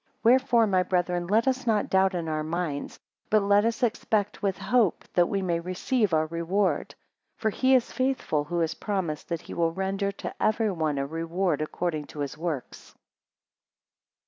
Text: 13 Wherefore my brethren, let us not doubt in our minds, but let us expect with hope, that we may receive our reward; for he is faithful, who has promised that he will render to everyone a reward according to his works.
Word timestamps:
13 0.21 0.21
Wherefore 0.23 0.65
my 0.65 0.81
brethren, 0.81 1.27
let 1.27 1.47
us 1.47 1.67
not 1.67 1.87
doubt 1.87 2.15
in 2.15 2.27
our 2.27 2.41
minds, 2.43 2.97
but 3.29 3.43
let 3.43 3.65
us 3.65 3.83
expect 3.83 4.41
with 4.41 4.57
hope, 4.57 5.05
that 5.13 5.29
we 5.29 5.43
may 5.43 5.59
receive 5.59 6.11
our 6.11 6.25
reward; 6.25 6.95
for 7.37 7.51
he 7.51 7.75
is 7.75 7.91
faithful, 7.91 8.43
who 8.45 8.57
has 8.61 8.73
promised 8.73 9.29
that 9.29 9.41
he 9.41 9.53
will 9.53 9.71
render 9.71 10.11
to 10.11 10.33
everyone 10.41 10.97
a 10.97 11.05
reward 11.05 11.61
according 11.61 12.05
to 12.05 12.21
his 12.21 12.35
works. 12.35 12.95